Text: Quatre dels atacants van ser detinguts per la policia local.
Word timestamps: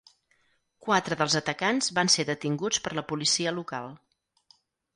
Quatre 0.85 1.17
dels 1.19 1.35
atacants 1.41 1.91
van 1.99 2.11
ser 2.15 2.27
detinguts 2.31 2.81
per 2.87 2.95
la 3.01 3.07
policia 3.15 3.57
local. 3.61 3.95